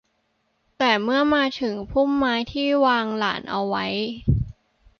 [0.77, 3.85] แต่เมื่อมาถึงพุ่มไม้ที่ได้วางหลานเอาไว้